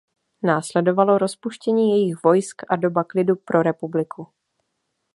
[0.43, 4.27] Následovalo rozpuštění jejich vojsk a doba klidu pro republiku.